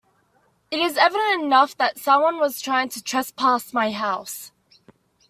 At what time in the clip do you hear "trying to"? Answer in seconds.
2.59-3.03